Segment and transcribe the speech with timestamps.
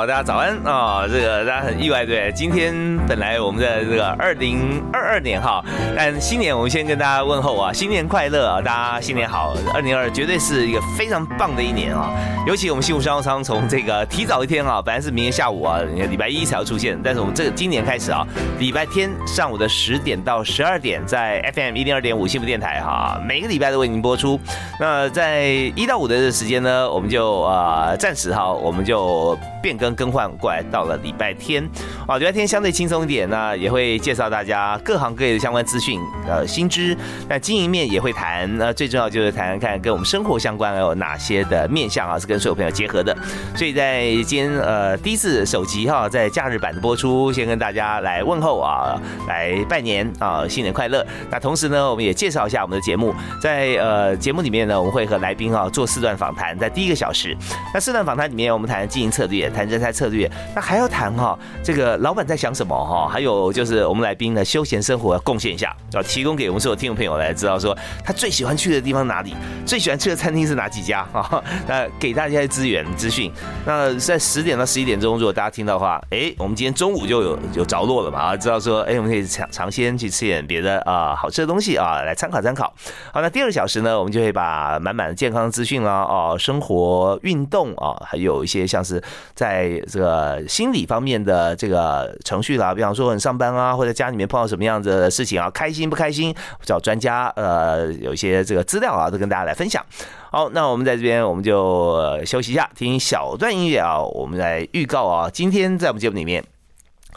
[0.00, 1.06] 好，大家早安啊！
[1.06, 2.74] 这个大家很意外对，今天
[3.06, 5.62] 本来我们的这个二零二二年哈，
[5.94, 8.62] 但新年我们先跟大家问候啊，新年快乐啊！
[8.62, 12.10] 大家新年好，二零二绝对是一个非常棒的一年啊！
[12.46, 18.26] 尤其我们幸福商务舱从这个提早一天啊，本来是明天下午啊，礼拜一才要出现，但是我们这个今年开始啊，
[18.58, 24.40] 礼拜天上午的十点到十二点，在 FM 一零二点五幸福电台哈，每个礼拜都为您播出。
[24.80, 29.38] 那在一到五的时间呢，我们就呃暂时哈，我们就。
[29.62, 31.62] 变更更换过来，到了礼拜天
[32.06, 36.96] 啊，礼拜天相对轻松一点，那也会介绍大家各行各业的相关资讯，呃，新知。
[37.28, 43.16] 那经营面也会谈，那最重要就是谈看跟我们生活相关有哪些的面向啊，是跟所有朋友结合的。
[43.54, 51.06] 所以在今天呃第一次首集哈，在假日版的播出，先跟大家来问候啊，来拜年啊，新年快乐。
[51.30, 57.36] 那同时呢，我们也介绍一下我们的节目，在呃节目里面呢，我们会和来宾啊做四段访谈，在第一个小时，
[57.72, 58.80] 那四段访谈里面，我们谈。
[58.88, 63.08] 经营策略，谈人才策略，那还要谈哈，这个老板在想什么哈？
[63.08, 69.34] 还有就是我们来宾的休闲生活要贡献一下，要提供给我们所有听众朋友来知道说他最喜欢去的地方哪里，
[69.64, 71.42] 最喜欢吃的餐厅是哪几家啊？
[71.66, 73.32] 那给大家资源资讯。
[73.64, 82.72] 那在十点到十一点钟，如果大家听到的话，哎，我们今天中午就有有着落了嘛啊，知道说哎，我们可以尝尝鲜去吃点别的啊好吃的东西啊，来参考参考。
[83.12, 88.80] 好，那第二小时呢，我们就会把满满的健康资讯啦，哦，生活运动啊，还有一些像。
[88.82, 89.00] 是
[89.40, 99.82] 在这个心理方面的这个程序啦，比方说你上班啊，或者家里面碰到什么样子的事情啊，开心不开心，找专家呃，有一些这个资料啊，都跟大家来分享。
[100.30, 106.44] 好，那我们在这边我们就休息一下，听小段音乐啊，我们来预告啊，今天在我们节目里面。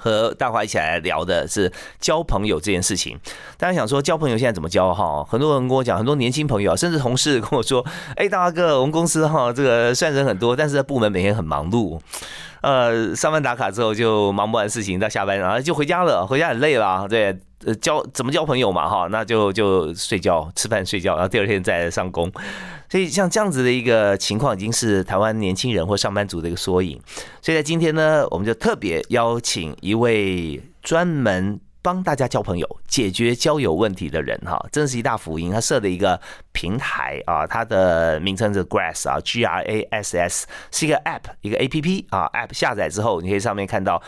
[0.03, 1.71] 和大华一起来聊的是
[2.01, 3.17] 交朋友这件事情。
[3.57, 5.23] 大家想说交朋友现在怎么交哈？
[5.23, 7.85] 很多人跟我讲，很多年轻朋友甚至同事跟我说
[8.17, 11.97] ：“哎，大华哥，我们公司哈这个虽然人很多，但是部门每天很忙碌。
[12.59, 17.07] 呃，上班打卡之后就忙不完事情，到下班然后就回家了，回家很累了。
[17.07, 19.07] 对，呃交怎么交朋友嘛哈？
[19.09, 22.29] 那就就睡觉、吃饭、睡觉，然后第二天再上工。”
[22.93, 27.01] 所以像这样子的一个情况，已经是台湾年轻人或上班族的一个缩影。
[27.41, 35.49] 所以在今天呢，我们就特别邀请一位专门帮大家交朋友、解决交友问题的人哈，真是一大福音。
[35.49, 36.21] 他设的一个
[36.51, 43.99] 平台啊，它的名称是 Grass 啊，G R A S S，是一个 App，一个 A P P 啊，App 下载之后，你可以上面看到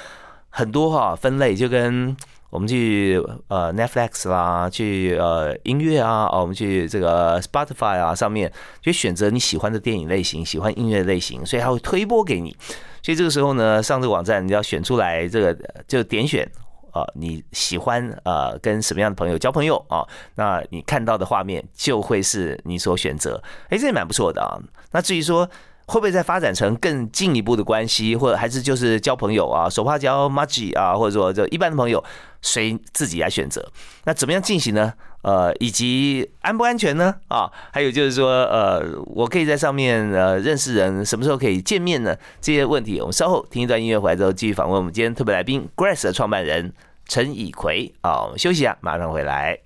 [0.49, 2.15] 很多哈分类，就跟。
[2.55, 8.49] 我们去呃 Netflix 啦，去呃音乐啊，哦，我们去这个 Spotify 啊上面，
[8.81, 12.55] 就选择你喜欢的电影类型，喜欢音乐类型，所以它会推播给你。
[13.03, 16.49] 所以这个时候呢，上这个网站你要选出来这个，就点选
[16.91, 23.43] 啊你喜欢呃跟什么样的朋友交朋友啊，那你看到的画面就会是你所选择。
[23.67, 24.57] 哎，这也蛮不错的啊。
[24.91, 25.49] 那至于说。
[25.87, 32.03] 会不会再发展成更进一步的关系，或者还是就是交朋友啊，手帕交 m a g i 啊，或者说就一般的朋友，
[32.41, 33.65] 随自己来选择。
[34.05, 34.93] 那怎么样进行呢？
[35.21, 37.15] 呃，以及安不安全呢？
[37.29, 42.15] 啊，还有就是说，呃，我可以在上面呃认识人，什么时候可以见面呢？
[42.39, 46.71] 这些问题，我们稍后听一段音乐回来之后，继续访问我们今天特别来宾 Grace 的创办人
[47.07, 47.91] 陈以奎。
[48.01, 49.57] 啊，我们休息一下，马上回来。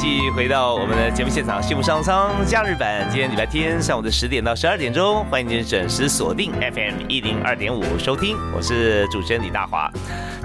[0.00, 9.92] 继续回到我们的节目现场，幸福上苍假日版，今天礼拜天上午的十点到十二点钟，欢迎您准时锁定 FM 一零二点五收听，我是主持人李大华。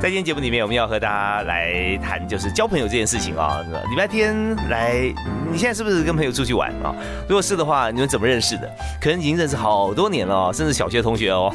[0.02, 3.64] 在今天节目里面，我们要和大家来谈就是交朋友这件事情啊。
[3.90, 4.94] 礼拜天来，
[5.50, 6.94] 你现在是不是跟朋友出去玩啊？
[7.30, 8.70] 如果是的话，你们怎么认识的？
[9.02, 11.52] 可能已经认识好多年了，甚至小学同学哦。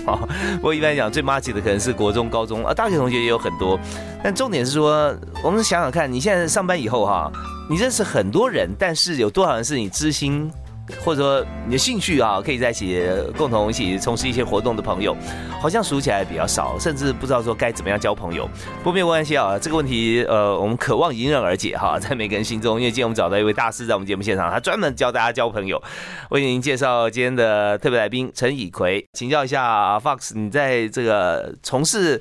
[0.56, 3.78] 不过一般讲最默契的可能是国中、高中啊，大学同学也有很多。
[4.24, 5.14] 但重点是说，
[5.44, 7.30] 我们想想看，你现在上班以后哈。
[7.68, 10.50] 你认识很多人，但是有多少人是你知心
[11.04, 13.02] 或者说你的兴趣啊，可以在一起
[13.36, 15.16] 共同一起从事一些活动的朋友，
[15.60, 18.48] 好像数起来比较少，甚至不知道说该怎么样交朋友。
[18.78, 22.78] 不过没有关系啊，这个问题呃，我们渴望迎刃而解哈，在每个人心中。
[22.78, 25.82] 因为今天我们找到一位大师在我们节目现场，他专门教大家交朋友。
[26.30, 32.20] 为您介绍今天的特别来宾陈以奎，请教一下 Fox，你在这个从事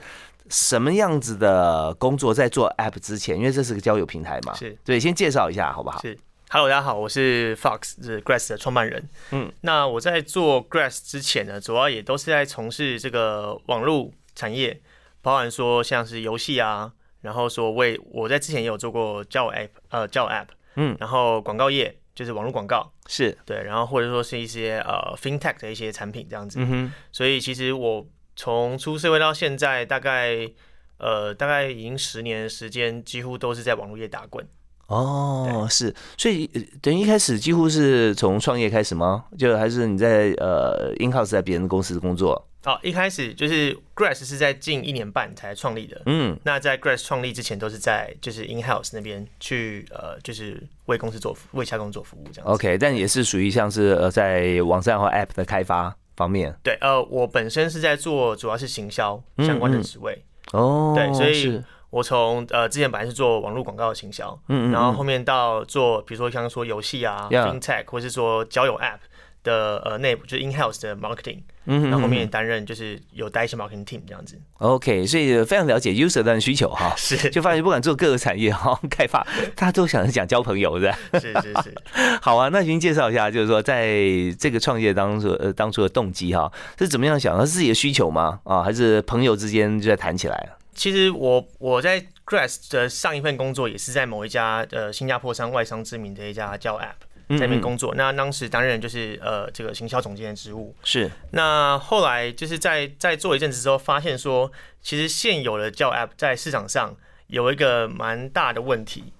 [0.49, 2.33] 什么样子的工作？
[2.33, 6.01] 在做 App 之前，因为这是个交友平台嘛，是对，先介绍一下好不好？
[6.01, 6.17] 是。
[6.51, 9.07] Hello，大家好，我是 Fox，是 Grass 的创办人。
[9.29, 14.81] 嗯，那我在做 Grass 之前呢，主要也都是在从事这个网络产业，
[15.21, 16.91] 包含说像是游戏啊，
[17.21, 26.59] 然后说为我在之前也有做过教 App，呃，教 App，嗯，然后广告业就是网络广告，是对，然后或者说是一些呃 FinTech 的一些产品这样子。
[26.61, 30.49] 嗯哼，所以其实我从出社会到现在，大概
[30.97, 34.43] 呃大概已经十年时间，几乎都是在网络业打滚。
[34.89, 36.47] 哦，是，所以
[36.81, 39.23] 等于一开始几乎是从创业开始吗？
[39.37, 42.43] 就还是你在呃 in house 在别人公司工作？
[42.65, 46.01] 哦，一开始就是 Grass 是在近一年半才创立的。
[46.07, 52.51] 嗯，那在 Grass 创立之前都是在就是 in house 那边去呃就是为公司做为下工作服务这样。
[52.51, 56.53] OK，但也是属于像是呃在网站或 App 的开发方面。
[56.63, 60.25] 对，呃，我本身是在做主要是行销相关的职位。
[60.53, 61.61] 哦，对，所以。
[61.89, 68.99] 我从呃之前本来是做网络广告的行销，嗯嗯，然后后面到做比如说像说游戏啊，FinTech 或是说交友 App
[69.43, 74.37] 的呃内部就是 In House 的 Marketing，嗯然后后面也担任就是有带一些 Marketing Team 这样子。
[74.57, 79.25] OK，所以非常了解 User 的需求哈，是就发现不管做各个产业哈开发，
[79.55, 80.99] 大家都想讲交朋友 是吧。
[81.13, 81.75] 是是是。
[82.21, 83.97] 好啊，那您介绍一下，就是说在
[84.37, 87.39] 这个创业当初呃当初的动机哈是怎么样想？
[87.39, 88.41] 是自己的需求吗？
[88.43, 90.58] 啊，还是朋友之间就在谈起来了？
[90.79, 97.93] 其实我我在 Grass 的上一份工作也是在某一家呃新加坡商外商知名的一家叫 App 在那边工作。
[97.95, 100.73] 那当时担任就是呃这个行销总监的职务。
[100.85, 101.11] 是。
[101.31, 104.49] 那后来就是在在做一阵子之后，发现说
[104.81, 106.95] 其实现有的叫 App 在市场上
[107.27, 109.11] 有一个蛮大的问题，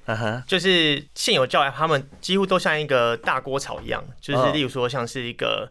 [0.47, 5.69] 就是现有叫 App 他们几乎都像一个大锅炒一样，就是例如说像是一个。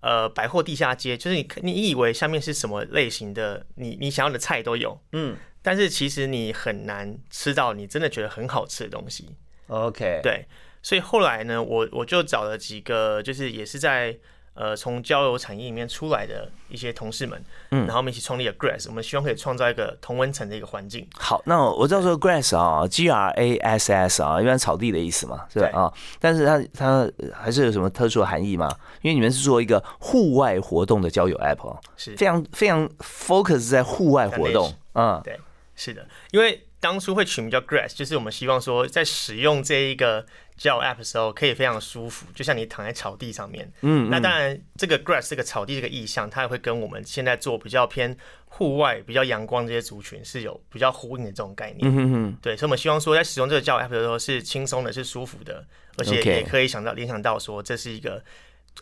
[0.00, 9.28] 呃，百货地下街就是你，你以为下面是什么类型的，你你想要的菜都有，嗯，但是其实你很难吃到你真的觉得很好吃的东西。
[9.68, 10.46] OK，对，
[10.82, 14.18] 所以后来呢，我我就找了几个，就是也是在。
[14.58, 17.40] 呃，从交友产业里面出来的一些同事们，
[17.70, 21.06] 嗯，然后我们一起创立了 Grass，我们希望可以创造一个同温层的一个环境。
[21.16, 25.68] 好，那我知道说 Grass 啊，G R A S S 啊，一般草地的意思嘛，是吧？
[25.72, 28.68] 啊，但是它它还是有什么特殊的含义吗？
[29.02, 35.38] 因为你们是做一个户外活动的交友 App，是非常非常 focus 在户外活动，嗯，对，
[35.76, 40.26] 是的，因为当初会取名叫 Grass，就是我们希望说在使用这一个。
[40.58, 43.72] 叫 App 的时候可以非常舒服，就像你躺在草地上面。
[43.82, 48.16] 嗯，那当然，这个 Grass 这个草地这个意象，它也会跟我们现在做比较偏
[48.46, 51.88] 户外、比较阳光这些族群是有比较呼应的这种概念。
[51.88, 52.36] 嗯哼哼。
[52.42, 55.64] 对，所以我们希望说，在使用这个叫 App 的时候是轻松的、是舒服的，
[55.98, 58.20] 而且也可以想到联想到说，这是一个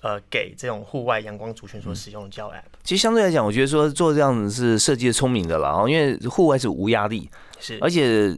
[0.01, 2.63] 呃给这种户外阳光族群所使用的叫 App。
[2.85, 7.29] 其实相对来讲，我觉得说做这样子是设计的聪明的了啊，因为户外是无压力，
[7.61, 8.35] 是而且。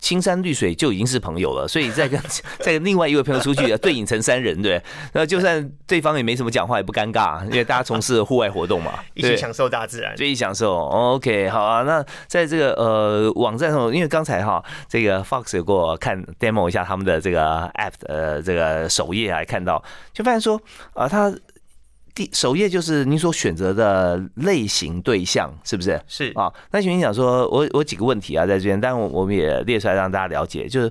[0.00, 2.18] 青山绿水就已经是朋友了，所以再跟
[2.62, 4.80] 再跟另外一位朋友出去，对影成三人，对，
[5.12, 10.72] 那就算对方也没什么讲话，也不尴尬，因为大家从事户外活动嘛， 一起享受大自然，一起享受。
[10.76, 19.82] OK，好啊，那在这个呃网站上，因为刚才哈这个 Fox 有给我看 demo 一下他们的这个 app 的这个首页啊，看到
[20.12, 20.62] 就发现说
[20.94, 21.34] 啊他。
[22.18, 26.02] 第首页就是你所选择的类型对象，是不是？
[26.08, 26.52] 是啊。
[26.72, 30.90] 那请您讲说，我我几个问题啊，在这边，但我我们也列出来让大家了解，就是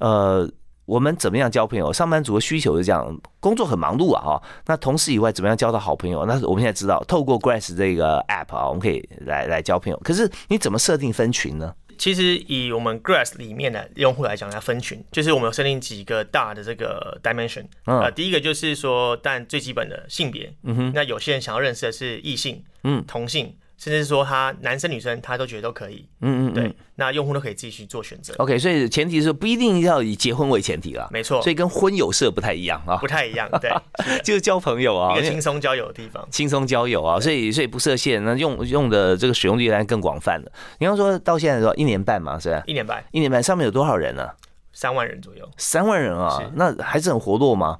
[0.00, 0.46] 呃，
[0.84, 1.90] 我们怎么样交朋友？
[1.90, 4.42] 上班族的需求是这样，工作很忙碌啊，哈。
[4.66, 6.26] 那同事以外，怎么样交到好朋友？
[6.26, 9.98] 那我们现在知道，透过 Grass 这个 app 啊，我们可以来来交朋友。
[10.04, 11.72] 可是你怎么设定分群呢？
[11.98, 17.64] 其实以我们 Grass 里面的用户来讲，要分群，就是我们有设定几个大的这个 dimension。
[17.84, 23.54] 呃，第一个就是说，但最基本的性别，嗯哼，那有些人想要认识的是异性，嗯，同性。
[23.78, 28.34] 甚至是说他男生女生他都觉得都可以，嗯嗯，对，那用户都可以自己去做选择。
[28.38, 31.42] OK，所以前提是不一定要以结婚为前提了，没错。
[31.42, 33.70] 所以跟婚友社不太一样啊，不太一样，对，
[34.24, 40.50] 就是交朋友啊，一个轻松交友的地方，轻松交友啊，所以所以不设限，那用用的这个使用率然更广泛了。
[40.78, 42.62] 你刚说到现在说一年半嘛，是吧？
[42.66, 44.30] 一年半，一年半，上面有多少人呢？
[44.72, 47.78] 三万人左右，三万人啊，那还是很活络吗？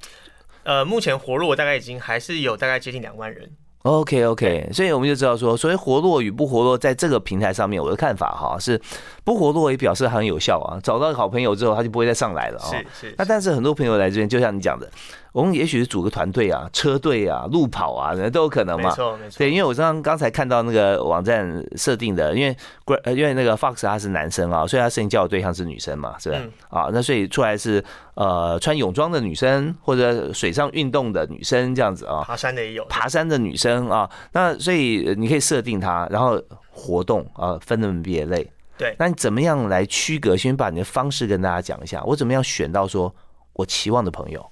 [0.64, 3.50] 呃，目前活络大概已经还是有大概接近两万人。
[3.86, 8.80] OK OK，所以我们就知道说，所谓活络与不活络，在这个平台上面，我的看法哈是
[9.22, 10.80] 不活络也表示很有效啊。
[10.82, 12.66] 找到好朋友之后，他就不会再上来了啊。
[12.70, 13.14] 是是。
[13.16, 14.90] 那但是很多朋友来这边，就像你讲的，
[15.36, 18.88] 我们也许是组个团队啊，车队啊，路跑啊，都有可能嘛。
[18.88, 19.36] 没错，没错。
[19.36, 22.56] 对，因为我刚刚才看到那个网站设定的，因为
[23.04, 26.38] 呃，因为那个 Fox 他是男生啊，所以他性交的对象是女生嘛，是吧？
[26.70, 32.24] 啊，那所以出来是呃穿泳装的女生或者水上运动的女生这样子啊。
[32.26, 38.50] 爬山的也有，爬山的女生啊，那所以你可以设定它，然后活动啊分门别类。
[38.78, 40.34] 对，那你怎么样来区隔？
[40.34, 43.14] 先把你的方式跟大家讲一下，我怎么样选到说
[43.52, 44.42] 我期望的朋友。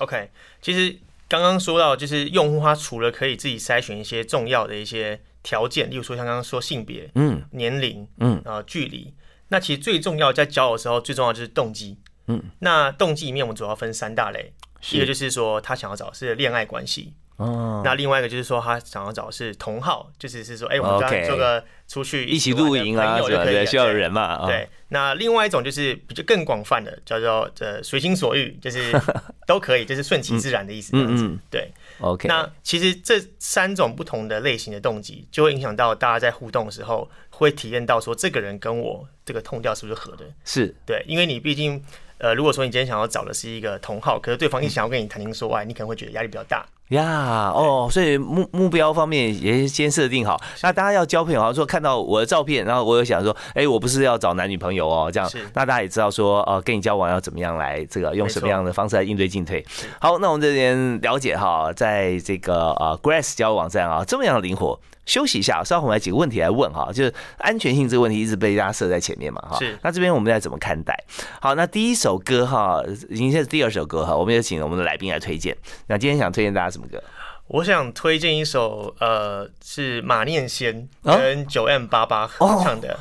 [0.00, 0.96] OK，其实
[1.28, 9.14] 刚刚说到，就是用户他除了可以自己筛选一些重要的一些条件，例如说像刚刚说性别、嗯、年龄、嗯、呃距离，
[9.48, 11.96] 那其实最重要在交友的时候，最重要就是动机。
[12.26, 14.52] 嗯，那动机里面我们主要分三大类，
[14.92, 17.12] 一个就是说他想要找是恋爱关系。
[17.36, 24.44] 哦，那另外一个就是说，他想要找是同好，就是是说，哎，我们这样做个出去一起露营啊，对，需要人嘛。
[24.48, 28.92] 对，那另外一种就是比较更广泛的，叫做呃随心所欲，就是
[29.46, 30.90] 都可以，就是顺其自然的意思。
[30.94, 31.70] 嗯嗯，对。
[32.00, 40.24] OK，那其实这三种不同的类型的动机，就会影响到大家在互动的时候，会体验到说，这个人跟我这个痛调是不是合的？
[40.44, 41.80] 是对，因为你毕竟。
[42.18, 47.50] 呃，如果说你今天想要找的是一个同号，可是对方一想要跟你谈情说爱，你可能会觉得压力比较大呀。
[47.54, 50.40] 哦，所以目目标方面也先设定好。
[50.62, 55.30] 那大家要交朋友，说看到我的照片，然后我有想说，哎，我不是要找男女朋友哦，这样。
[55.52, 59.64] 那大家也知道说，呃，跟你交往要怎么样来这个用什么样的方式来应对进退。
[60.00, 64.78] 好，那我们这边了解哈，在这个呃 Grass 交友网站啊，这么样的灵活。
[65.06, 69.58] 休息一下，稍后我们来几个问题来问哈，就是安全性这个问题一直被大家设在前面嘛哈。
[69.58, 69.78] 是。
[69.82, 70.96] 那这边我们再怎么看待？
[71.40, 75.56] 好，那第一首歌哈，已经是第二首歌哈，我们也请我们的来宾来推荐。
[75.86, 77.02] 那今天想推荐大家什么歌？
[77.46, 82.88] 我想推荐一首呃，是马念先跟九 M 八八合唱的《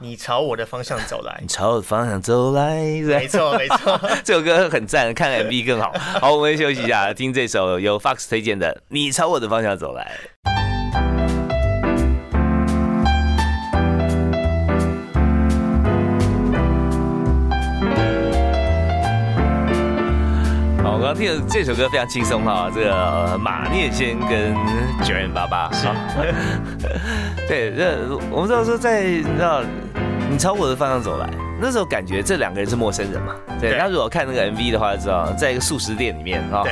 [0.00, 1.32] 你朝我的方向走来》。
[1.40, 5.94] 你朝我的方向走来，没错没错， 这首歌很赞，看 MV 更好。
[6.20, 10.20] 好，我们休息一下，听这首由 Fox 推荐的《你朝我的方向走来》。
[21.16, 24.54] 听的这首歌非常轻松哈，这个马念先跟
[25.02, 25.86] 九元八八是，
[27.48, 29.62] 对，这我们知道说在你知道
[30.28, 31.28] 你朝我的方向走来，
[31.60, 33.76] 那时候感觉这两个人是陌生人嘛，对。
[33.78, 36.62] 那如果看那个 MV 的话，就知道在一个素食店里面啊，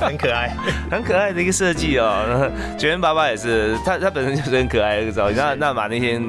[0.00, 0.50] 很可爱，
[0.90, 2.50] 很可爱的一个设计哦。
[2.78, 5.36] 九元八八也是，他他本身就是很可爱的一个造型。
[5.36, 6.22] 那那马念先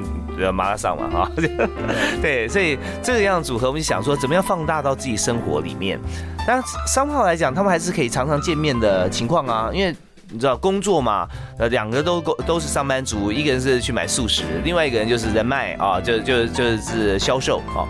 [0.53, 1.31] 马拉上嘛哈，
[2.21, 5.99] 对，所以这个样组合，我们就想说怎么样放大到自己生活里面。
[6.45, 9.95] 但商号来讲，他们还是可以常常见面的情况啊，因为
[10.29, 11.27] 你知道工作嘛，
[11.57, 17.87] 呃，两个都都是上班族，一个人是去买素食，另外一个人就是人脉啊，就就就是销售啊。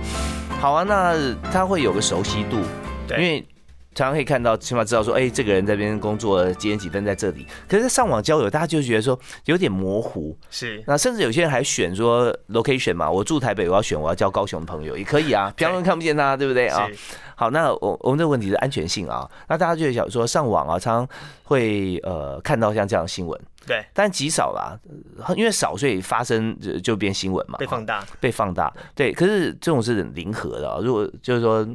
[0.59, 1.15] 好啊，那
[1.51, 2.57] 他会有个熟悉度，
[3.09, 3.45] 因为
[3.97, 7.47] 常常可以看到，起码知道说，哎，这个人在这边工作几点几分在这里。
[7.67, 10.83] 可是上网交友，大家就觉得说有点模糊，是。
[10.85, 16.87] 那甚至有些人还选说 location 嘛，我住台北，我要选我要交高雄的朋友也可以啊，平常人看不见他，对不对啊？
[17.35, 24.77] 好，那我我们这个问题是安全性啊，那大家就想说上网啊，常常会呃看到像这样的新闻，对，但极少啦，
[25.35, 31.67] 因为少所以发生就就变新闻嘛，被放大，被放大，对，可是这种是零和的，如果就是说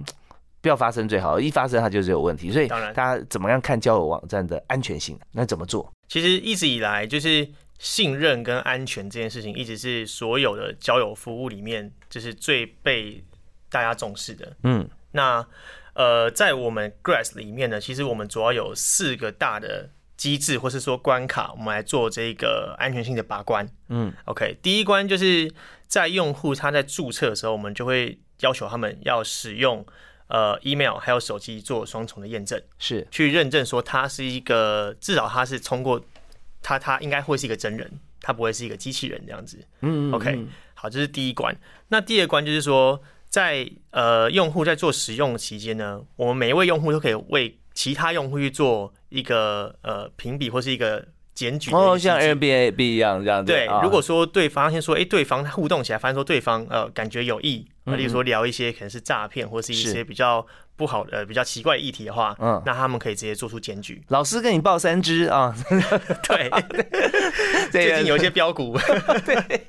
[0.62, 5.18] 不要发生最好，一发生它就是有问题，所以当然大家怎么样看交友网站的安全性？
[5.32, 5.92] 那怎么做？
[6.08, 7.46] 其实一直以来就是
[7.78, 13.22] 信任跟安全这件事情，一直是所有的交友服务里面就是最被
[13.68, 14.88] 大家重视的，嗯。
[15.14, 15.46] 那
[15.94, 23.68] 呃，在我们 Grass 里面呢，其实我们主要有四个大的机制，或是说关卡，我们来做这个安全性的把关。
[23.88, 25.52] 嗯，OK，第一关就是
[25.86, 29.84] 在用户他在注册的时候，我们就会要求他们要使用
[30.32, 36.02] 呃 email 还有手机做双重的验证，是去认证说他是一个至少他是通过
[36.62, 37.88] 他他应该会是一个真人，
[38.20, 39.62] 他不会是一个机器人这样子。
[39.82, 41.54] 嗯，OK，好，这是第一关。
[41.88, 43.00] 那第二关就是说。
[43.32, 51.70] 在呃，用户在做使用期间呢，我们每一位用户都可以为其他用户去做一个呃评比或是一个检举。
[51.72, 53.52] 哦，像 Airbnb 一样这样子。
[53.52, 60.46] 对，如果说对方先说，哎，对方互动起来，发现说对方呃感觉有意，例如说聊一些可能是诈骗或是一些比较。
[60.74, 64.02] 不好的、比较奇怪的议题的话，嗯，那他们可以直接做出检举。
[64.08, 65.54] 老师跟你报三只啊，
[66.26, 66.50] 对，
[67.70, 68.76] 最近有一些标股，
[69.24, 69.60] 对，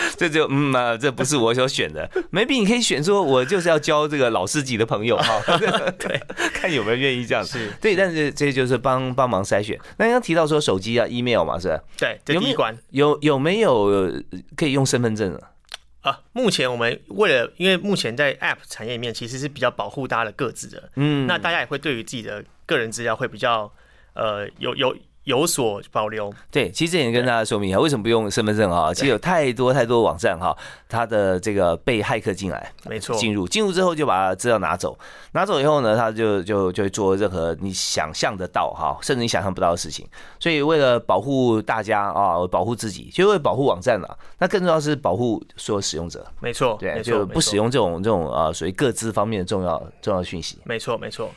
[0.16, 2.08] 这就嗯啊，这不是我所选的。
[2.32, 5.40] maybe 你可以选说，我就是要交这个老司机的朋友哈，
[5.98, 6.20] 对，
[6.52, 7.44] 看有没有愿意这样。
[7.44, 9.78] 是，对，但是这就是帮帮忙筛选。
[9.96, 11.80] 那刚刚提到说手机啊、email 嘛，是吧？
[11.98, 14.12] 对，第一关有有没有
[14.56, 16.10] 可以用身份证啊？
[16.10, 23.72] 啊，目前我们为了，因为目前在 App 产业里面其实是比较保护大家的各自的，嗯，那大家也会对于自己的个人资料会比较
[24.14, 24.96] 呃有有。
[25.24, 26.32] 有所保留。
[26.50, 28.92] 对，其实之前跟大家说明一下，为什么不用身份证啊？
[28.92, 30.56] 其实有太多太多网站哈，
[30.88, 34.98] 它的这个被骇客进来，没错，进入进入之后就把资料拿走，
[35.32, 40.06] 拿走以后呢，他就就就会做任何你想象得到哈，甚至你想象不到的事情。
[40.38, 44.18] 所以为了保护大家啊，保护自己，就为保护网站了。
[44.38, 46.26] 那更重要是保护所有使用者。
[46.40, 50.58] 没错，对，就不使用这种这种啊属于各自方面的重要重要讯息。
[50.64, 51.30] 没错，没错。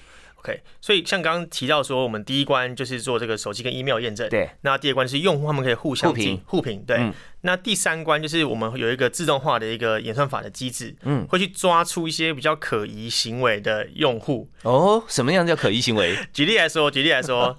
[0.48, 4.30] OK，所以像刚刚提到说，我们第一关就是做这个手机跟 email 验证。
[4.30, 4.50] 对。
[4.62, 6.82] 那第二关是用户他们可以互相互评，互评。
[6.88, 7.12] 对。
[7.42, 14.50] 那第三关就是我们有一个自动化的一个演算法的机制，嗯，会去抓出一些比较可疑行为的用户。
[14.64, 16.18] 哦，什么样叫可疑行为？
[16.32, 17.56] 举例来说，举例来说。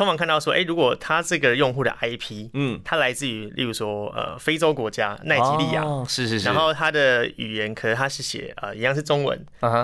[0.00, 9.38] 通常看到说，哎，如果他这个用户的 IP，嗯，他来自于，例如说，呃，非洲国家奈及利亚，是是是，然后他的语言可能他是写，呃，一样是中文，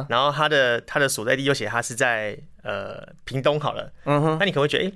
[0.09, 4.93] 然后他的他的所在地又写他是在，呃，屏东好了，嗯哼，那你可能会觉得，哎，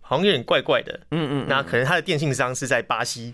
[0.00, 3.32] 好像有点怪怪的，嗯嗯，那可能他的电信商是在巴西。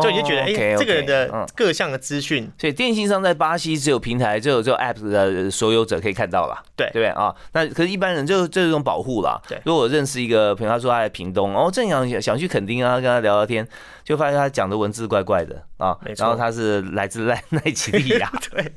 [0.00, 7.34] 就已经觉得，哎，这个人的各项的资讯，所以电信商在巴西只有平台，只有只有 App 的所有者可以看到了，对对啊。
[7.52, 9.42] 那可是一般人就这种保护了。
[9.48, 13.66] 对，如果我认识一个朋友，他说他在屏东，哦，正想想去垦丁啊，跟他聊聊天，
[14.04, 18.30] 就发现他讲的文字怪怪的啊，然后他是来自奈奈及利亚。
[18.52, 18.72] 对，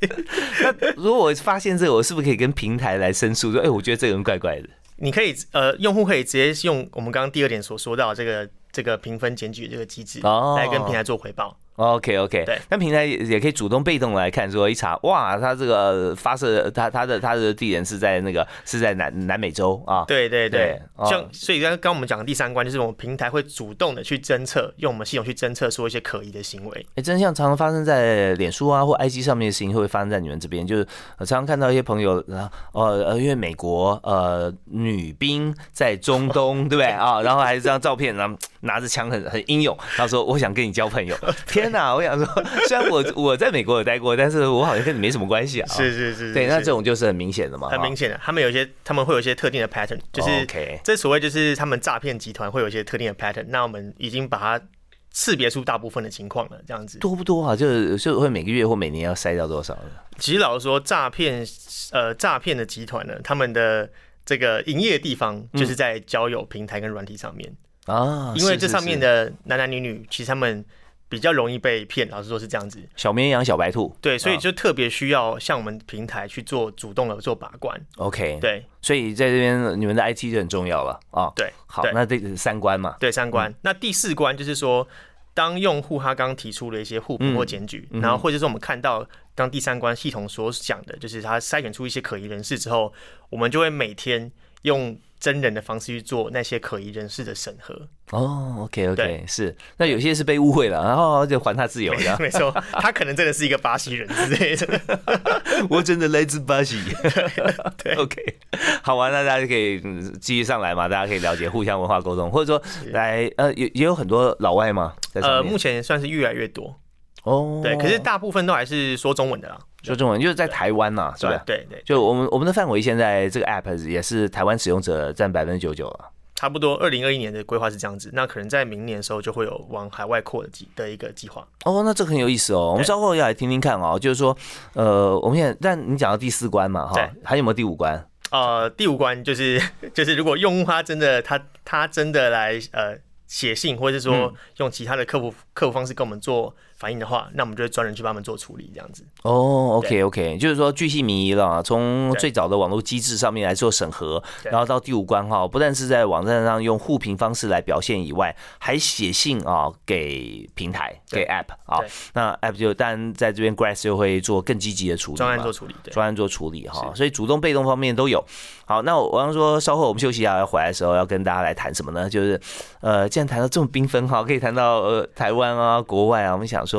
[0.64, 3.52] 那如果我发现这个，我是不是可以跟平台来申诉？
[3.52, 4.68] 说，哎，我觉得这个人怪怪的。
[4.98, 11.58] 你可以，呃，用户可以直接用我们刚刚第二点所说到这个这个评分检举这个机制来跟平台做回报。
[11.76, 26.86] OK OK，对，但平台也也可以主动被动来看，说一查，哇，他这个发射，他他的他的地点是在那个是在南南美洲啊，对对对，像所以刚刚我们讲的第三关就是我们平台会主动的去侦测，用我们系统去侦测说一些可疑的行为。
[26.96, 37.22] 哎，真像常常发生在脸书啊或 IG 上面的事情，会发生在你们这边，就是我常常看到一些朋友，然后呃因为美国呃女兵在中东， 对不对啊？
[37.22, 41.14] 然后还是这张照片，然后拿着枪很很英勇，他说我想跟你交朋友，
[41.46, 41.65] 天。
[41.66, 41.96] 天哪！
[41.96, 45.68] 我想说，虽然我我在美国有待过，但是我好像跟你没什么关系啊。
[45.68, 47.70] 是是是，对，那这种就是很明显的嘛。
[47.70, 50.48] 很明显的，他们有些他们会有一些特定的 pattern，就是
[50.84, 53.46] 这所谓就是他们诈骗集团会有一些特定的 pattern。
[53.50, 54.66] 那我们已经把它
[55.14, 57.56] 识别出大部分的情况了，这样子多不多啊？
[57.56, 59.90] 就是就会每个月或每年要筛掉多少呢？
[60.20, 61.46] 其实老实说，诈骗
[61.92, 63.90] 呃诈骗的集团呢，他们的
[64.24, 67.52] 这个营业地方就是在交友平台跟软体上面
[67.86, 70.64] 啊，因为这上面的男男女女其实他们。
[71.08, 72.80] 比较容易被骗，老实说是这样子。
[72.96, 77.80] 小绵羊、小白兔，对，所以就特别需要像我们平台去做主动的做把关。
[77.98, 81.32] OK，对，所以在这边你们的 IT 就很重要了啊。
[81.36, 82.96] 对，好，那这是三关嘛？
[83.00, 83.54] 对，三关。
[83.62, 84.88] 那第四关就是说，
[85.34, 92.92] 当用户他刚提出了一些互评或检举，然后或者是我们看到当第三关系统所讲的，就是他筛选出一些可疑人士之后，
[93.30, 94.32] 我们就会每天
[94.64, 94.98] 用。
[95.20, 97.88] 真人的方式去做那些可疑人士的审核。
[98.12, 99.56] 哦，OK OK，是。
[99.78, 104.80] 那有些是被误会了，然后就还他自由的， 没错，他可能真的是一个巴西人之类的，
[105.70, 106.80] 我真的来自巴西，
[107.84, 108.38] 对，OK，
[108.84, 109.82] 好玩，那大家就可以
[110.22, 116.80] 继续上来嘛，大家可以了解互相文化沟通，或者说来呃也也有很多老外嘛，呃，目前算是越来越多。
[117.24, 119.58] 哦，对，可是大部分都还是说中文的啦。
[119.86, 121.42] 说中文就是在台湾呐，是吧？
[121.46, 126.76] 对对，就我们我们的范围现在这个 app 也是台湾使用者占百分之九九了，差不多。
[126.78, 131.48] 二零二一年的规划是这样子，那可能在明年的时候就会有往海外扩的计的一个计划。
[131.64, 133.98] 哦，那这很有意思哦，我们稍后要来听听看哦。
[133.98, 134.36] 就是说，
[134.74, 138.06] 呃，我们现在但你讲到第四关嘛，哈，还有没有第五关？
[138.32, 139.62] 呃，第五关就是
[139.94, 146.54] 就是如果用户他真的他他真的来呃写信，或者是说用其他的客服客服方式跟我们做。
[146.86, 149.04] 反应的话，那我们就会专人去帮他们做处理，这样子。
[149.24, 161.80] 哦，OK OK，就是说巨细靡遗了，从最早的网络机制上面来做审核，然后到第五关哈，不但是在网站上用互评方式来表现以外，还写信啊给平台，给 App 啊，
[162.14, 168.24] 那 App 就当然在这边 Grass 就会做更积极的处理，专案做处理，专案做处理哈，所以主动被动方面都有。
[168.68, 172.08] 好，那我刚说稍后我们休息一下，要回来的时候要跟大家来谈什么呢？
[172.08, 172.40] 就是
[172.82, 176.64] 呃，既然谈到这么缤纷哈，可以谈到呃台湾啊，国外啊，我们想。
[176.66, 176.75] 说，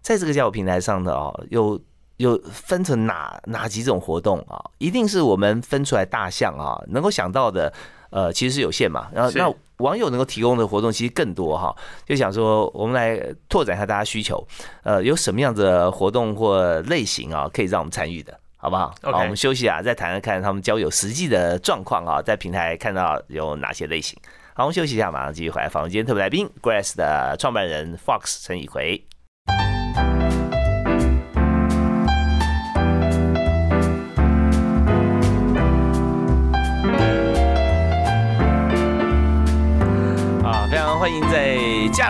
[0.00, 1.80] 在这个交友平台上的哦，有
[2.16, 4.58] 有分成哪哪几种活动啊？
[4.78, 7.72] 一定是我们分出来大项啊，能够想到的，
[8.10, 9.08] 呃，其实是有限嘛。
[9.12, 11.74] 然后那网友能够提供的活动其实更多哈，
[12.06, 14.46] 就想说我们来拓展一下大家需求，
[14.84, 18.94] 呃，有什么样的活动或类型啊，可以让我们参与的，好不好？
[19.02, 24.16] 好，我们休息啊，再谈谈看他们交友实际的状况啊，在平台看到有哪些类型。
[24.54, 29.04] 好，我们休息一下，马上继续回来访问今天特别来宾，Grace 的创办人 Fox 陈以奎。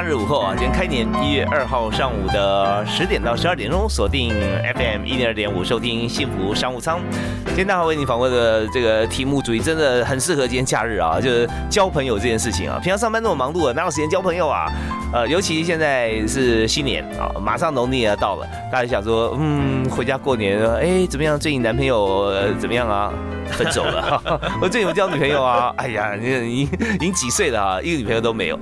[0.04, 4.34] 日午后啊，今天开年一月二号上午的十点到十二点钟，锁定
[4.74, 7.00] FM 一零二点五，收听幸福商务舱。
[7.46, 12.78] 今天大家为你访问的这个题目主题真的很适合今天假日啊，就是交朋友这件事情啊。
[12.82, 14.66] 平常上班那么忙碌，哪有时间交朋友啊？
[15.12, 21.38] 呃，尤其现在是新年啊，马上农历要到了，大家想说，嗯，回家过年，哎，怎么样？
[21.38, 23.12] 最近男朋友怎么样啊？
[23.50, 24.20] 分手了，
[24.60, 25.72] 我最近有交女朋友啊？
[25.76, 27.80] 哎呀，你你已经几岁了啊？
[27.82, 28.58] 一个女朋友都没有。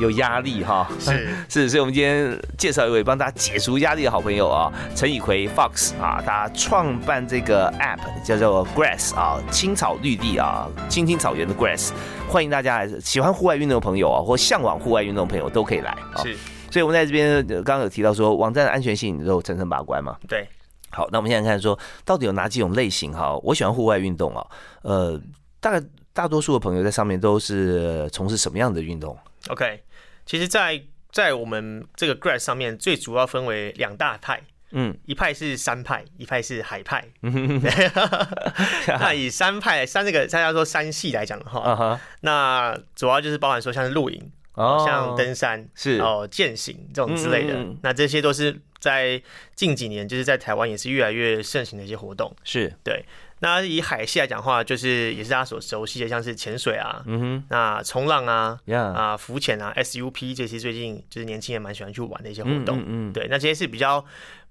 [0.00, 11.90] 有压力哈，是 是，所以我们今天介绍一位帮大家解除压力的好朋友啊，陈以奎 Fox 啊，他创办这个 App 叫做 Grass 啊，青草绿地啊，青青草原的 Grass，
[12.28, 16.22] 欢迎大家来喜欢户外运动的朋友啊，或向往户外运动的朋友都可以来啊。
[16.22, 16.36] 是，
[16.70, 20.16] 所以我们在这边刚刚有提到说，网站的安全性你都层层把关嘛？
[20.28, 20.46] 对。
[20.90, 23.36] 好，那我们现在看说，到底有哪几种类型哈？
[23.42, 24.46] 我喜欢户外运动啊，
[24.82, 25.20] 呃，
[25.58, 29.16] 大概大多数的朋友在上面都是从事什么样的运动
[29.48, 29.82] ？OK，
[30.24, 37.04] 其实，在在我们这个 Grass 上面，最主要分为两大派，嗯，一派是山派，一派是海派。
[38.98, 47.64] 那以山派山这个大家说山系来讲的话，那主要就是包含说像是露营，像登山是哦，健行这种之类的。
[47.82, 49.22] 那这些都是在
[49.54, 52.34] 近几年就是在台湾也是越来越盛行的一些活动。
[52.42, 53.04] 是对。
[53.44, 58.58] 那以海系来讲话，就是也是大家所熟悉的，像是潜水啊，嗯哼，那冲浪啊，
[58.94, 64.02] 啊浮潜啊，SUP 这些最近就是年轻人蛮喜欢去玩的一些活动，嗯嗯，对，那这些是比较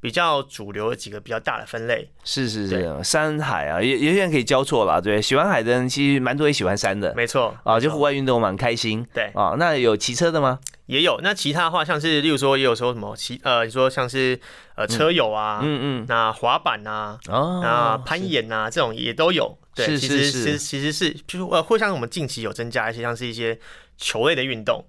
[0.03, 2.09] 比较主流的几个比较大的分类。
[2.25, 10.59] 是是是，山海啊，也有些人可以交错啦，对，喜欢海的人其实蛮多也喜欢山的，没错啊，就户外运动蛮开心，对啊，那有骑车的吗？
[10.87, 14.37] 也有，那其他的话，像是例如说，也有说什么骑呃，你说像是
[14.75, 19.57] 呃车友啊，嗯嗯，那滑板呐，啊攀岩啊，这种也都有。
[19.73, 23.57] 对，其实其实其实是就是呃，或像我们近期有增加一些像是一些
[23.97, 24.83] 球类的运动，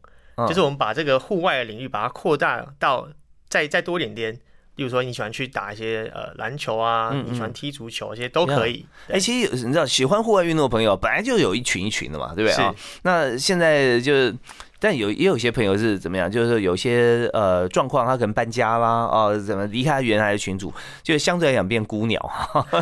[0.49, 3.09] 就是我们把这个户外的领域把它扩大到
[3.49, 4.41] 再再多一点点。
[4.77, 8.85] 例如说你喜欢去打一些呃篮球啊，你喜欢踢足球，这些都可以。
[9.09, 12.75] 哎，其实你知道，喜欢户外运动的朋友本来就有一群一群的嘛，对不对啊？
[13.03, 14.33] 那现在就。
[14.81, 16.31] 但有也有些朋友是怎么样？
[16.31, 20.71] 就是有些呃状况，他可能搬家啦，哦，怎么离开原来的群主，
[21.03, 22.31] 就相对来讲变孤鸟，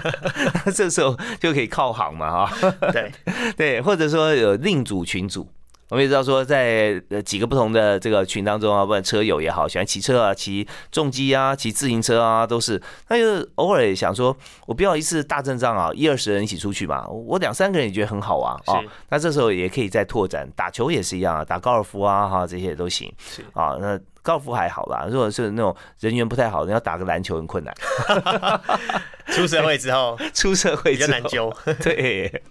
[0.75, 2.75] 这时候就可以靠行嘛，哈。
[2.93, 3.13] 对
[3.57, 5.47] 对，或者说有另组群主。
[5.93, 12.81] 我们也知道说，在呃几个不同的这个群当中啊，不管车友也好，喜欢骑车啊、骑重机啊、骑自行车啊，都是。
[13.09, 14.35] 那就偶尔想说，
[14.67, 18.59] 我不要一次大阵仗啊，一二十人一起出去嘛，我两三个人也觉得很好啊。
[18.65, 23.13] 啊，那这时候也可以再拓展，打球也是一样啊，打高尔夫啊，哈，这些都行。
[23.19, 24.01] 是啊，那。
[24.23, 27.75] 高尔夫还好啦，如果是那种人缘不太好，你要打个篮球很困难。
[29.29, 31.53] 出社会之后， 出社会比较难揪。
[31.81, 32.43] 对，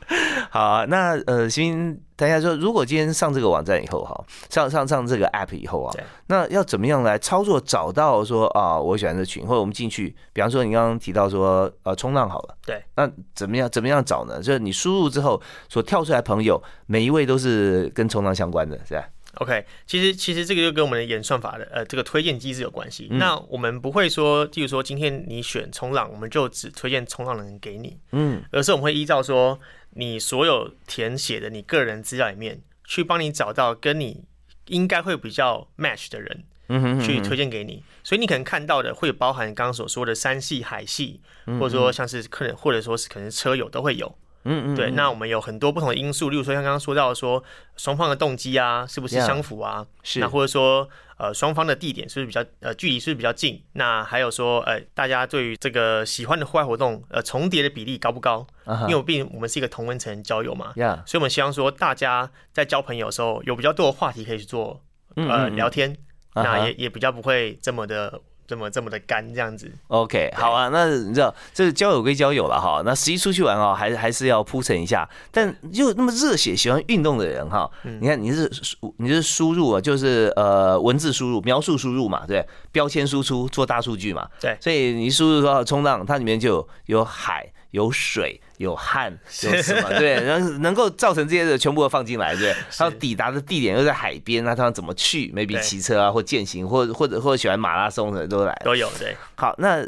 [0.50, 5.94] 好，那呃，先等一下说，如果今天上这个网站以后，哈，上上上这个 app 以后啊，
[6.28, 7.60] 那要怎么样来操作？
[7.60, 14.42] 找到说啊，我喜欢的群，或者我们进去，比方说你刚刚提到说呃，冲浪好了，对，那怎么样怎么样找呢？
[14.42, 19.04] 就是你输入之后所跳出来朋友，每一位都是跟冲浪相关的，是吧
[19.36, 23.08] ？OK，其实其实这个就跟我们的演算法的呃这个推荐机制有关系。
[23.12, 29.60] 那我们不会说，例如说今天你选冲浪，我们就只推荐冲浪的人给你，嗯，而是我们会依照说
[29.91, 34.26] 你所有填写的你个人资料里面，去帮你找到跟你
[34.67, 37.84] 应该会比较 match 的人，嗯哼，去推荐给你。
[38.04, 41.22] 所以你可能看到的会包含刚刚所说的山系、海系，
[41.60, 44.17] 或者说像是可能或者说是可能车友都会有。
[44.43, 47.43] 嗯嗯，对，那我们有很多不同的因素，例如说像刚刚说到说
[47.75, 49.86] 双方的动机啊，是不是相符啊？
[50.04, 50.19] 是。
[50.19, 53.62] 那或者说呃双方的地点是不是比较呃距离是不是比较近？
[53.73, 58.45] 那还有说呃大家对于这个喜欢的户外活动呃重叠的比例高不高？
[58.88, 60.71] 因为毕竟我们是一个同温层交友嘛，
[61.06, 64.82] 所以我们希望说大家在交朋友的时候有比较多的话题可以去做
[65.15, 65.95] 呃聊天，
[66.34, 68.19] 那也也比较不会这么的。
[68.52, 70.68] 这么这么的干这样子，OK，好啊。
[70.68, 72.82] 那你知道，这是交友归交友了哈。
[72.84, 75.10] 那实际出去玩啊，还是还是要铺陈一下。
[75.32, 78.52] 但就那么热血、喜欢运动的人哈，你看你是
[78.98, 84.58] 你是输入啊，就是呃文字输入、描述输入嘛，对，标签输出做大数据嘛，对。
[84.60, 87.50] 所以你输入说冲浪，它里面就有海。
[87.72, 89.12] 有水有汗
[89.44, 92.54] 有什么对，然后能够造成这些的全部都放进来，对。
[92.70, 99.16] 还有抵达的地点又在海边，那他们怎么去？maybe 骑车啊，或健行，或或者或者喜欢马拉松的都来都有对。
[99.36, 99.84] 好，那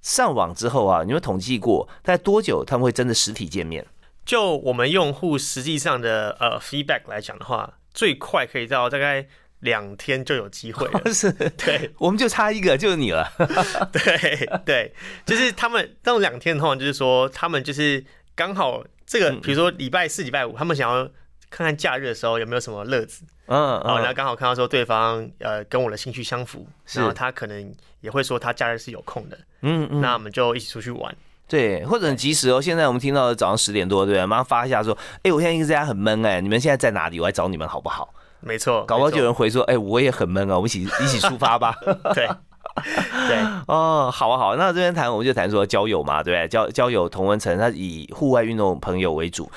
[0.00, 3.84] 上网之后啊，你们统计过大概多久他们会真的实体见面？
[4.24, 9.26] 就我们用户实际上的呃 feedback 来讲的话，最快可以到大概。
[9.64, 13.26] 两天就有机会了， 是对，我们就差一个，就是你了。
[13.90, 21.04] 对对，就是他们这种两天的话，就是说他们就是刚好这个，比如说礼拜四、礼拜五，他们想要
[21.50, 31.16] 看看假日的时候有没有什么乐子，嗯，然后刚好看到说对方呃跟我的兴趣相符，然后他可能也会说他假日是有空的，嗯嗯，那我们就一起出去玩。
[31.46, 32.60] 对，或者很及时哦。
[32.60, 37.18] 现在我们听到早上十点多，对不马上发一下说，哎，我现在一直在家很闷，哎，你们现在在哪里？
[37.20, 38.12] 我来找你们好不好？
[38.44, 41.74] 没错，搞不好就有人回说，哎，我也很闷啊，我们一起 一起出发吧。
[42.14, 42.28] 对，
[43.28, 44.56] 对， 哦，好啊，好。
[44.56, 46.48] 那这边谈，我们就谈说交友嘛，对不对？
[46.48, 49.50] 交交友同文层，他以户外运动朋友为主，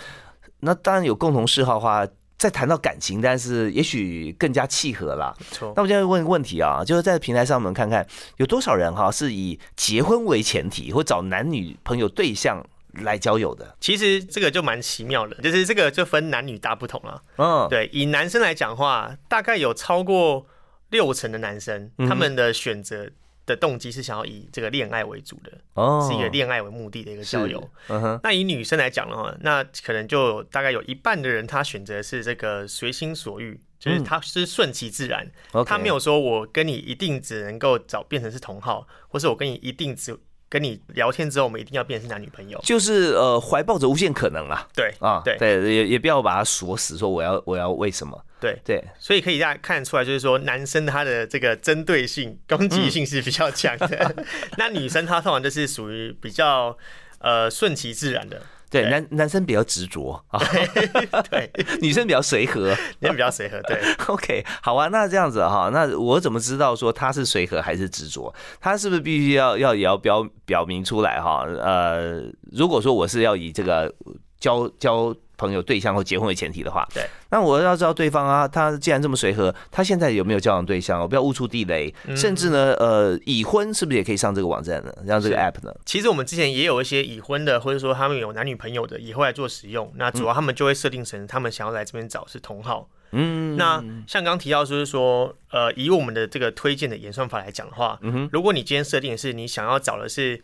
[0.61, 2.07] 那当然有共同嗜好的话。
[2.39, 5.33] 再谈到感情，但是也许更加契合啦。
[5.49, 5.73] 错。
[5.75, 12.63] 那我现在问个问题啊，就是在平台上，我们看看有多少人哈是以结婚为前提，或找男女朋友对象
[13.03, 13.75] 来交友的。
[13.79, 17.21] 其实这个就蛮奇妙的，就是这个就分男女大不同了。
[17.37, 17.89] 嗯，对。
[17.91, 20.45] 以男生来讲话，大概有超过
[20.89, 23.09] 六成的男生，他们的选择。
[23.47, 27.71] 的动机是想要以这个恋爱为主的，哦，是一个恋爱为目的的一个交友。
[27.87, 35.31] 嗯哼，那以女生来讲的话，那可能就大概有一半的人，他选择是这个随心所欲，就是他是顺其自然，
[35.65, 40.19] 他没有说我跟你一定只能够找变成是同号，或是我跟你一定只。
[40.49, 44.67] 跟你聊天之后，我们一定要变成男女朋友，就是呃，怀抱着无限可能啊。
[44.73, 48.23] 对啊，对对，也也不要把它锁死，说我要我要为什么？
[48.39, 54.15] 对对，所以可以大家看得出来，就是说男生他的这个针对性、攻击性是比较强的，
[54.57, 56.77] 那女生她通常就是属于比较
[57.19, 58.41] 呃顺其自然的。
[58.69, 60.39] 对，男男生比较执着啊，
[61.31, 61.49] 对，
[61.81, 63.79] 女生比较随和，女生比较随和，对。
[64.07, 68.33] OK，好啊，那这样子哈，那我怎么知道说他是随和还是执着？
[68.59, 71.45] 他是不是必须要要也要表表明出来哈？
[71.45, 73.93] 呃，如果说我是要以这个
[74.39, 75.15] 交交。
[75.39, 80.99] 朋友、对象或结婚为前提的话，对，那我要知道对方啊，他既然这么随和，他现在有没有交往对象？
[80.99, 84.91] 我不要误触地雷，甚至呢，呃，已婚是不是也可以上这个网站呢？
[85.05, 85.71] 让这个 app 呢？
[85.85, 89.93] 其实我们之前也有一些已婚的，或者说他们有男女朋友的，以后来做使用。
[89.97, 92.89] 那主要他们就会设定成他们想要来这边找是同号。
[93.11, 100.41] 嗯，那像刚提到就是说，呃，以我们的这个推荐的演算法来讲的话，嗯哼，如果你今天设定的是你想要找的是。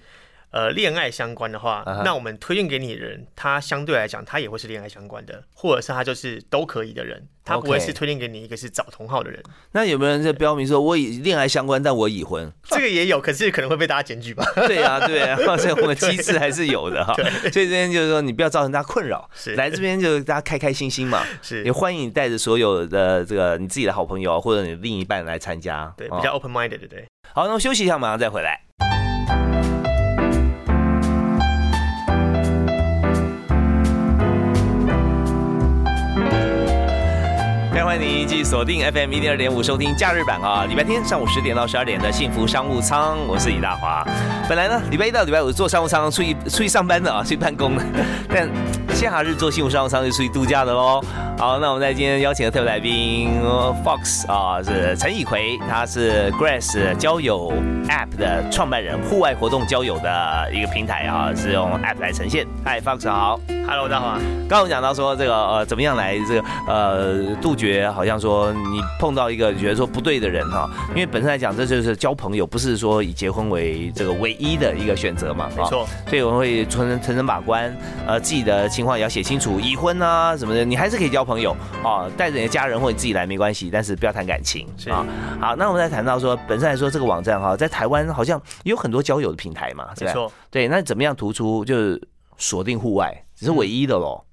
[0.54, 9.42] 呃，恋爱相关的话，那我们推荐给你的人，他相对来讲，他也会是恋爱相关的，或者是他就是都可以的人，他不会是推荐给你一个是找同号的人。
[9.72, 12.54] 那有没有人在标明说，我以恋爱相关，但我已婚？
[12.70, 14.46] 这个也有，可是可能会被大家检举吧？
[14.68, 17.16] 对啊，对啊， 所以我们机制还是有的哈。
[17.16, 21.24] 所以这边就是说，你不要造成大家困扰，来这边就是大家开开心心嘛。
[21.42, 27.08] 是，也欢迎你带着所有的这个你自己的好朋友或者你另一半来参加，对，比较 open minded，对对？
[27.34, 28.62] 好，那我休息一下，马上再回来。
[37.84, 44.08] 欢迎你继续锁定 FM 一零二点五收听假日版啊，礼拜天上午十点到十二点的幸福商务舱，我是李大华。
[44.48, 47.84] 本来呢，礼拜一到礼拜五坐商务舱出去出去上班的啊，去办公的，
[48.34, 48.50] 但
[48.96, 51.04] 假日坐幸福商务舱就出去度假的喽。
[51.38, 53.30] 好，那我们在今天邀请的特别来宾
[53.84, 57.52] Fox 啊，是陈以奎，他是 Grass 交友
[57.89, 62.48] App 的创办人，户外活动交友的一个平台啊，是用 App 来呈现。
[62.63, 64.17] Hi Fox 好，Hello 大华。
[64.48, 67.73] 刚刚我讲到说这个呃，怎么样来这个呃杜绝。
[67.92, 75.88] 好像说你碰到一个觉得说不对的人哈，因为本身来讲这就是交朋友，不是说以结婚为这个唯一的一个选择嘛，没错。
[76.08, 85.06] 所以我们会层层层层把关，呃，自己的情况也要写清楚，已婚啊什么的，你还是可以交朋友啊，带着你的家人或你自己来没关系，但是不要谈感情啊。
[85.40, 90.32] 好，那我们再谈到说，本身来说这个网站哈，在台湾好像有很多交友的平台嘛，没错。
[90.52, 92.02] 对，那怎么样突出就是
[92.38, 94.22] 锁定户外，只是唯一的喽。
[94.28, 94.33] 对。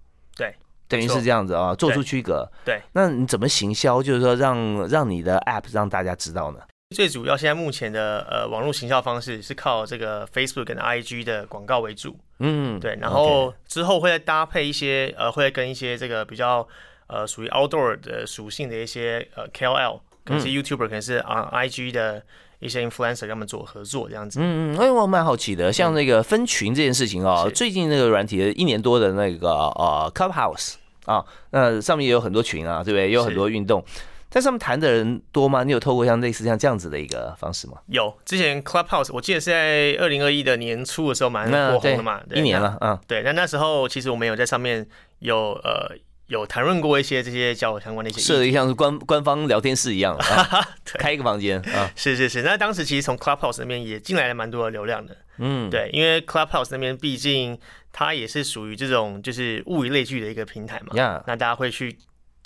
[0.90, 2.46] 等于是这样子啊，做出区隔。
[2.64, 4.02] 对，那你怎么行销？
[4.02, 6.58] 就是说，让让你的 App 让大家知道呢？
[6.94, 12.18] 最主要现在目前的呃网络行销方式是靠这个 Facebook 跟 IG 的广告为主。
[12.40, 12.98] 嗯，对。
[13.00, 16.66] 然后之后会再搭配一些呃，会跟一些这个比较
[17.06, 22.22] 呃属于 Outdoor 的属性的一些呃 KOL，可能是 YouTuber，可能是啊 IG 的。
[22.60, 30.74] 一些 influencer 跟他们做合作这样子，嗯嗯，哎，我蛮好奇的，像那个分群这件事情哦，最近那个软体一年多的那个呃 Clubhouse
[31.06, 33.08] 啊，那上面也有很多群啊，对不对？
[33.08, 33.82] 也有很多运动，
[34.28, 35.64] 在上面谈的人多吗？
[35.64, 37.78] 你有透过像类似像这样子的一个方式吗？
[37.86, 44.86] 有，之前 Clubhouse 我记得是在二零二一的年初的时候蛮火红的嘛，一年了，嗯，对，那那时候其实我们有在上面
[45.20, 45.96] 有呃。
[46.30, 50.16] 有谈论过一些这些交友相关的一些，设的像是官官方聊天室一样，
[50.94, 51.90] 开一个房间啊。
[51.96, 55.16] 是是是，那当时其实从 Clubhouse 那边也进来了蛮多的流量的。
[55.38, 57.58] 嗯，对，因为 Clubhouse 那边毕竟
[57.92, 60.94] 它也是属于这种就是物以类聚的一个平台嘛。
[61.26, 61.98] 那大家会去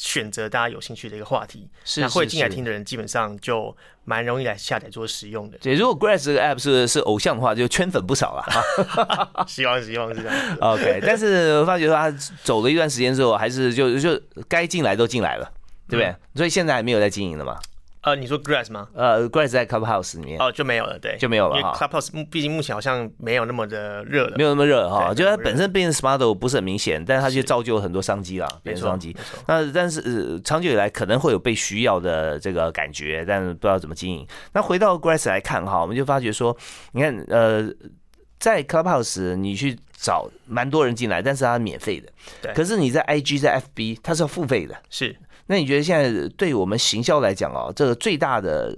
[0.04, 5.56] 选择大家有兴趣的一个话题，是那会进来听的人基本上就蛮容易来下载做使用的。
[5.56, 9.44] 对，如果 Grass 这个 app 是是偶像的话，就圈粉不少了啊。
[9.48, 10.56] 希望希望是这样。
[10.60, 12.10] OK，但是我发觉说他
[12.42, 15.50] 走了一段时间之后，还是就就该进来都进来了，
[15.88, 16.14] 对不对？
[16.34, 17.58] 所以现在还没有在经营了嘛？
[18.04, 18.86] 呃，你说 Grass 吗？
[18.94, 24.44] 呃，Grass 在 Clubhouse 里面哦，就没有了，对，就没有了哈 Clubhouse 目毕竟目前好像没有那么的热了没。
[24.44, 29.20] 有那么热哈，对就它本身变成 smart 不是很明显，但是它却造就了很多商机啦，没错，变成商机没。
[29.22, 29.38] 错。
[29.48, 34.26] 那但是、呃、长久以来可能会有被需要的这个感觉，但是不知道怎么经营。
[34.52, 36.54] 那回到 Grass 来看哈，我们就发觉说，
[36.92, 37.66] 你看呃，
[38.38, 42.08] 在 Clubhouse 你去找蛮多人进来，但是它免费的，
[42.42, 44.76] 对可是你在 IG 在 FB 它是要付费的。
[44.90, 48.74] 是那你觉得现在对我们行销来讲哦，这个最大的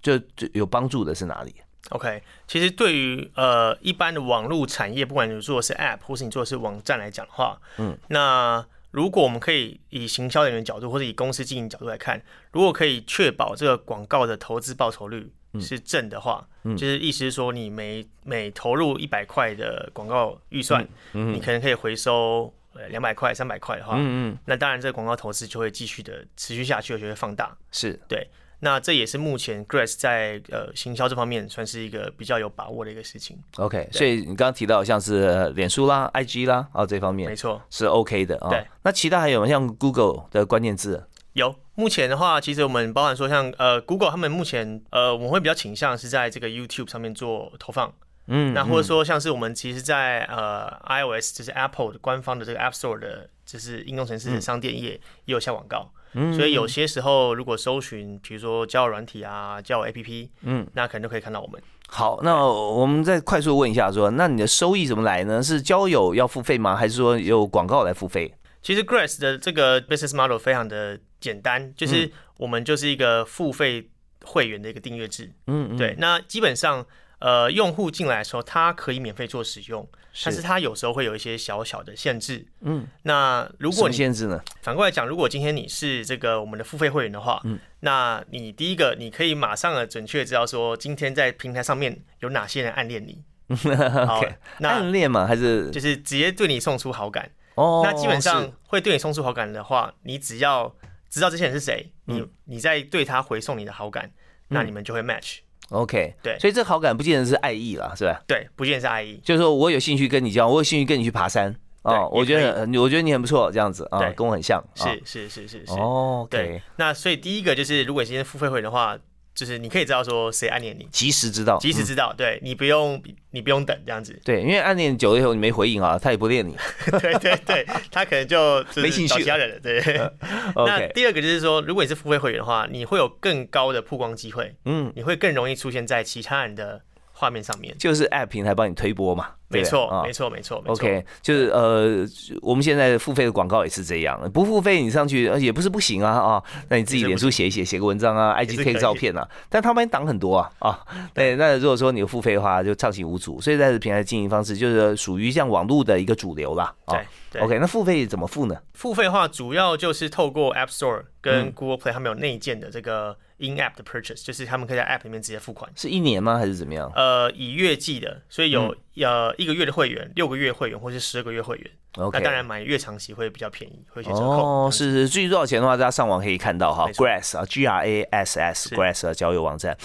[0.00, 1.54] 就就有帮助的是哪里
[1.90, 12.22] ？OK，其实对于呃一般的网络产业，不管你做的是 App 或是你做的是网站来讲的话，嗯，那如果我们可以以行销人员角度或者以公司经营角度来看，
[12.52, 16.76] 如果可以确保这个广告的投资报酬率是正的话，嗯。
[16.76, 21.34] 就是意思是说你每每投入一百块的广告预算，嗯。
[21.34, 27.56] 你可能可以回收呃两百块、三百块的话，嗯嗯，那当然这个广告投资就会继续的持续下去，而且会放大。
[27.70, 28.28] 是对
[28.62, 33.38] 那这也是目前 Grace 在呃行销这方面算是一个比较有把握的一个事情。
[33.56, 33.88] OK。
[33.90, 38.50] 所以你刚刚提到像是呃脸书啦、IG 啦，哦这方面没错，是 OK 的啊。
[38.50, 41.54] 对，那其他还有像 Google 的关键字，有。
[41.76, 47.90] 目前的话，其实我们包含说像呃 Google 他们目前呃我们会比较倾向是在这个 YouTube 上面做投放。
[48.30, 54.92] 嗯，那或者说像是我们其实在，呃 iOS 就是 Apple 的官方的这个 App Store 的，就是应用程式的商店页
[55.24, 55.92] 也有下广告。
[56.12, 61.60] 嗯所以有些时候如果搜寻，比如说交友软体啊、交友 APP，嗯，那可能就可以看到我们。
[61.88, 65.40] 好，那我们再快速问一下说，那你的收益怎么来呢？
[65.42, 66.74] 是交友要付费吗？
[66.74, 68.34] 还是说有广告来付费？
[68.60, 73.88] 其实 Grace 的这个 business model 非常的简单，就是我们就是一个付费
[74.24, 75.32] 会员的一个订阅制。
[75.46, 76.84] 嗯，嗯对，，那基本上
[77.20, 79.88] 呃用户进来的时候，他可以免费做使用，
[80.24, 82.46] 但是他有时候会有一些小小的限制。
[82.60, 84.42] 嗯，那如果你限制呢？
[84.62, 93.22] 反过来讲，如果今天你是这个我们的付费会员的话，嗯那你第一个你可以马上的准确知道说今天在平台上面有哪些人暗恋你。
[94.06, 94.22] 好
[94.58, 95.26] 那暗恋嘛？
[95.26, 97.28] 还是就是直接对你送出好感。
[97.56, 97.82] 哦？
[97.84, 100.72] 那基本上是会对你送出好感的话，你只要
[101.08, 104.12] 知道这些人是谁，你嗯你再对他回送你的好感，
[104.48, 105.38] 那你们就会 match。
[105.70, 108.20] OK，对所以这好感不见得是爱意啦，是吧？
[108.26, 109.20] 对，不见得是爱意。
[109.24, 115.72] 就是说我有兴趣跟你交往，我有兴趣跟你去爬山哦，我觉得我觉得你很不错，这样子啊，跟我很像，啊是是是是是。
[115.72, 118.98] 哦对那所以第一个就是，如果你今天付费会员的话，
[119.34, 124.18] 就是你可以知道说谁暗恋你，及时知道，嗯及时知道，对你不用你不用等这样子。
[124.24, 126.56] 对，因为暗恋久了以后你没回应啊，他也不恋你。
[127.00, 129.60] 对对对，他可能就就没兴趣找其他人了。
[129.60, 129.80] 对。
[130.66, 137.76] 那第二个就是说，如果你是付费会员的话，你会有更高的曝光机会，嗯，你会更容易出现在其他人的画面上面。
[137.78, 140.02] 就是 App 平台帮你推播嘛，对没错，啊。
[140.02, 142.06] 没错，没错，OK，就是呃，
[142.40, 150.80] 我们现在付费的广告也是这样，不付费你上去呃也不是不行啊啊，那你自己脸书写一写，写个文章啊，IG 贴个照片啊，但他们挡很多啊啊，
[151.12, 156.96] 对，那如果说你有付费的话，就畅行无阻，所以在这平台的经营方式就是属于像网络的一个主流啦啊。
[157.32, 157.40] 对。
[157.40, 158.56] OK，那付费怎么付呢？
[158.74, 161.06] 付费的话，主要就是透过 App Store 嗯。
[161.20, 165.70] 跟 Google Play，他们有内建的这个 In App 的 Purchase，就是他们可以在 App 里面直接付款。
[165.76, 166.38] 是一年吗？
[166.38, 166.90] 还是怎么样？
[166.96, 171.70] 呃，以月计的，所以有、嗯呃一个月的会员、六个月会员或是十二个月会员。
[171.96, 174.66] ？OK，那当然买月长期会比较便宜，会有些折扣。
[174.66, 179.76] 哦，是是，至于多少钱的话，大家上网可以看到哈，Grass 啊，G R A S S Grass 的交友网站。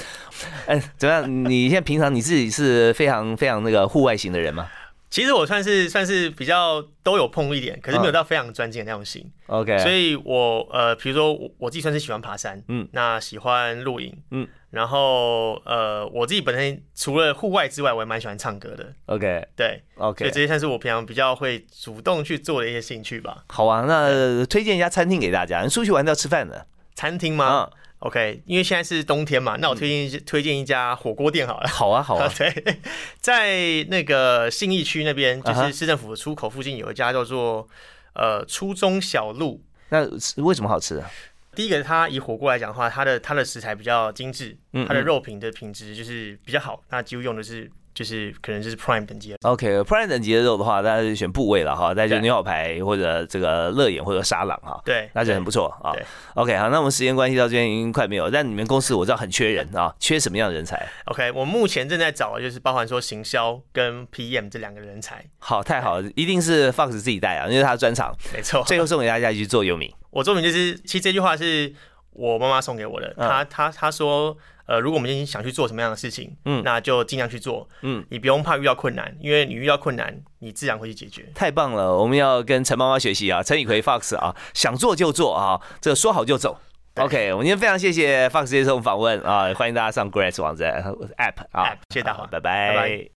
[0.68, 1.46] 哎，怎么样？
[1.46, 4.70] 你现在平常你自己是非常非常那个户外型的人吗
[5.10, 9.32] 其实我算是算是比较都有碰一点，可是没有到非常专精的那种型。
[9.48, 19.82] ？OK，所以我呃，比如说我我自己算是喜欢爬山，嗯嗯，那喜欢露营，嗯嗯，然后呃，我自己本身除了户外之外，我也蛮喜欢唱歌的，OK 对。
[19.96, 23.46] OK，以这些算是我平常比较会主动去做的一些兴趣吧。
[23.48, 25.62] 好啊，那推荐一家餐厅给大家。
[25.62, 27.72] 你出去玩都要吃饭的餐厅吗、啊，
[28.06, 31.68] o k 因为现在是冬天嘛，那我推荐一、推荐一家火锅店好了。
[31.68, 32.78] 好啊 好啊，对，
[33.20, 37.68] 在那个信义区那边，就是市政府的出口附近有一家叫做
[38.14, 39.64] 呃初中小路。
[39.89, 40.08] 那
[40.43, 41.10] 为什么好吃啊？
[41.56, 46.84] 第一个，它以火锅来讲的话，它的它的食材比较精致，嗯它的肉品的品质就是比较好。
[46.89, 49.38] 那几乎用的是就是可能就是 Prime 等级的。
[49.41, 54.80] OK，Prime 等级的肉的话，大家就选部位了哈，大家就牛小排或者这个乐眼或者沙朗哈。
[54.86, 56.06] 对，那就很不错啊对。
[56.36, 65.26] OK，好，那我们时间关系到这边已经快没有，但你们公司我知道很缺人啊，缺什么样的人才？OK，我目前正在找的就是包含说行销跟 PM 这两个人才。
[65.39, 68.14] 好，太好了，一定是 Fox 自己带啊，因为他的专场。
[68.34, 71.74] 没错，最后送给大家一句座右铭：我座右铭就是，其实这句话是
[72.12, 73.14] 我妈妈送给我的。
[73.18, 74.36] 她她她说，
[74.66, 81.26] 呃，如果我们今天想去做什么样的事情，嗯，那就尽量去做，嗯，你不用怕遇到困难，因为你遇到困难，你自然会去解决。
[81.36, 86.59] 太棒了，我们要跟陈妈妈学习啊，陈以奎 Fox 啊，想做就做啊，这个说好就走。
[86.95, 90.82] OK，我们今天非常谢谢 Fox 接受访问啊，欢迎大家上 Grace 网站
[91.18, 93.09] App 啊，谢谢大家，拜拜。